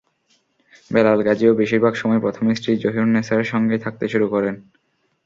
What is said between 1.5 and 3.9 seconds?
বেশির ভাগ সময় প্রথম স্ত্রী জহিরুন্নেছার সঙ্গেই